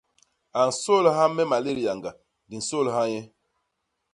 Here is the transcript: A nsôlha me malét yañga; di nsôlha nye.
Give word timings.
A 0.59 0.61
nsôlha 0.69 1.25
me 1.35 1.43
malét 1.51 1.79
yañga; 1.85 2.11
di 2.49 2.55
nsôlha 2.61 3.03
nye. 3.11 3.21